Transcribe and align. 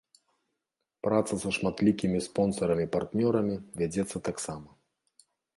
Праца 1.07 1.33
са 1.43 1.51
шматлікімі 1.57 2.23
спонсарамі-партнёрамі 2.29 3.55
вядзецца 3.83 4.17
таксама. 4.31 4.69